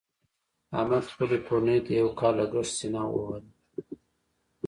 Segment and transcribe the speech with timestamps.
[0.79, 3.51] احمد خپلې کورنۍ ته د یو کال لګښت سینه ووهله.